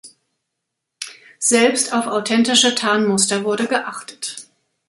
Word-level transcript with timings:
Selbst 1.37 1.93
auf 1.93 2.07
authentische 2.07 2.73
Tarnmuster 2.73 3.43
wurde 3.43 3.67
geachtet. 3.67 4.47